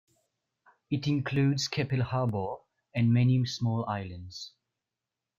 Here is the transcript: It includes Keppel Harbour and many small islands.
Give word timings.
It 0.89 1.05
includes 1.05 1.67
Keppel 1.67 2.01
Harbour 2.01 2.55
and 2.95 3.13
many 3.13 3.45
small 3.45 3.85
islands. 3.85 4.51